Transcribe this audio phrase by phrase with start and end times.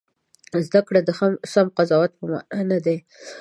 [0.67, 1.09] زده کړې د
[1.53, 2.97] سم قضاوت په مانا نه دي.